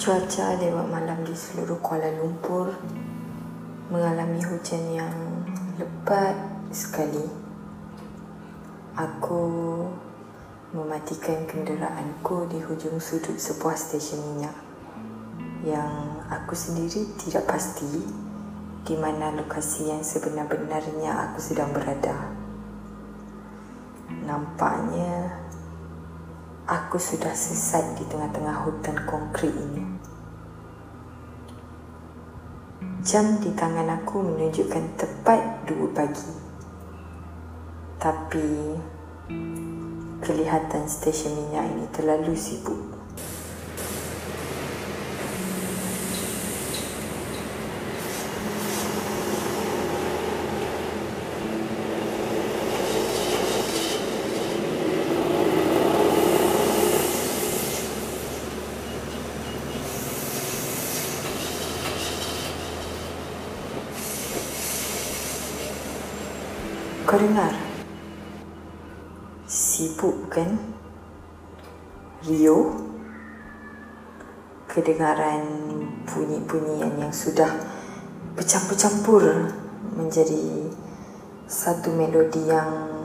Cuaca 0.00 0.56
lewat 0.56 0.88
malam 0.88 1.20
di 1.28 1.36
seluruh 1.36 1.76
Kuala 1.84 2.08
Lumpur 2.16 2.72
mengalami 3.92 4.40
hujan 4.40 4.96
yang 4.96 5.12
lebat 5.76 6.32
sekali. 6.72 7.28
Aku 8.96 9.44
mematikan 10.72 11.44
kenderaanku 11.44 12.48
di 12.48 12.64
hujung 12.64 12.96
sudut 12.96 13.36
sebuah 13.36 13.76
stesen 13.76 14.24
minyak 14.24 14.56
yang 15.68 16.24
aku 16.32 16.56
sendiri 16.56 17.04
tidak 17.20 17.44
pasti 17.44 18.00
di 18.88 18.96
mana 18.96 19.36
lokasi 19.36 19.92
yang 19.92 20.00
sebenar-benarnya 20.00 21.28
aku 21.28 21.44
sedang 21.44 21.76
berada. 21.76 22.16
Nampaknya 24.24 25.44
aku 26.70 27.02
sudah 27.02 27.34
sesat 27.34 27.98
di 27.98 28.06
tengah-tengah 28.06 28.62
hutan 28.62 28.94
konkrit 29.02 29.50
ini. 29.50 29.82
Jam 33.02 33.42
di 33.42 33.50
tangan 33.58 33.90
aku 33.90 34.22
menunjukkan 34.22 34.94
tepat 34.94 35.66
dua 35.66 35.90
pagi. 35.90 36.30
Tapi 37.98 38.78
kelihatan 40.22 40.86
stesen 40.86 41.34
minyak 41.34 41.74
ini 41.74 41.90
terlalu 41.90 42.38
sibuk. 42.38 42.99
Kau 67.10 67.18
dengar? 67.18 67.50
Sibuk 69.42 70.30
kan? 70.30 70.46
Rio? 72.22 72.86
Kedengaran 74.70 75.42
bunyi-bunyian 76.06 77.02
yang 77.02 77.10
sudah 77.10 77.50
bercampur-campur 78.38 79.26
menjadi 79.98 80.70
satu 81.50 81.90
melodi 81.98 82.46
yang 82.46 83.02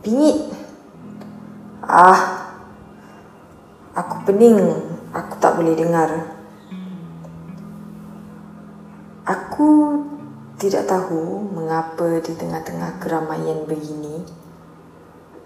bingit. 0.00 0.48
Ah, 1.84 2.48
aku 3.92 4.24
pening. 4.24 4.56
Aku 5.12 5.36
tak 5.36 5.60
boleh 5.60 5.76
dengar. 5.76 6.32
Aku 9.28 9.68
tidak 10.58 10.90
tahu 10.90 11.46
mengapa 11.54 12.18
di 12.18 12.34
tengah-tengah 12.34 12.98
keramaian 12.98 13.62
begini 13.62 14.26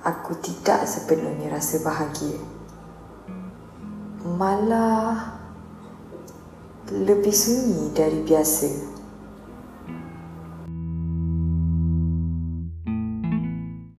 aku 0.02 0.34
tidak 0.42 0.88
sepenuhnya 0.88 1.52
rasa 1.52 1.84
bahagia. 1.84 2.40
Malah 4.24 5.38
lebih 6.90 7.34
sunyi 7.34 7.92
dari 7.94 8.24
biasa. 8.24 9.01